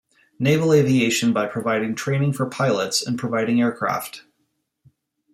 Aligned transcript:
Naval 0.39 0.73
Aviation 0.73 1.31
by 1.31 1.45
providing 1.45 1.93
training 1.93 2.33
for 2.33 2.47
pilots 2.49 3.05
and 3.05 3.19
providing 3.19 3.61
aircraft. 3.61 4.23